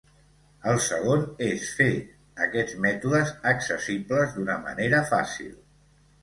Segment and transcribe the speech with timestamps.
[0.69, 1.89] El segon és fer
[2.45, 5.55] aquests mètodes accessibles d'una manera fàcil.